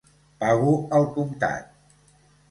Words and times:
Pago 0.43 0.71
al 0.99 1.05
comptat. 1.17 1.69